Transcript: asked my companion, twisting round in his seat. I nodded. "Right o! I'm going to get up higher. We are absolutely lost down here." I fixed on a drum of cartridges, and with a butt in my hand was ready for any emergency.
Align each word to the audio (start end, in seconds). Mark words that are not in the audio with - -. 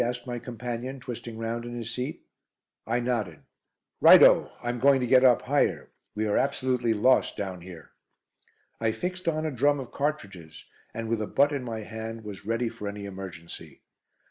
asked 0.03 0.25
my 0.25 0.39
companion, 0.39 0.99
twisting 0.99 1.37
round 1.37 1.63
in 1.63 1.75
his 1.75 1.93
seat. 1.93 2.25
I 2.87 2.99
nodded. 2.99 3.39
"Right 3.99 4.23
o! 4.23 4.51
I'm 4.63 4.79
going 4.79 4.99
to 5.01 5.05
get 5.05 5.23
up 5.23 5.43
higher. 5.43 5.91
We 6.15 6.25
are 6.25 6.37
absolutely 6.39 6.95
lost 6.95 7.37
down 7.37 7.61
here." 7.61 7.91
I 8.79 8.93
fixed 8.93 9.27
on 9.27 9.45
a 9.45 9.51
drum 9.51 9.79
of 9.79 9.91
cartridges, 9.91 10.65
and 10.91 11.07
with 11.07 11.21
a 11.21 11.27
butt 11.27 11.51
in 11.51 11.63
my 11.63 11.81
hand 11.81 12.23
was 12.23 12.47
ready 12.47 12.67
for 12.67 12.87
any 12.87 13.05
emergency. 13.05 13.83